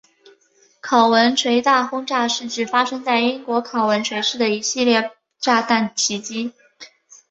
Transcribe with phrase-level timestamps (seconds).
[0.81, 6.53] 考文垂大轰炸是指发生在英国考文垂市的一系列炸弹袭击。